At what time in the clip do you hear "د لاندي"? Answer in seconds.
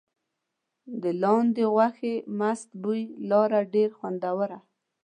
1.01-1.65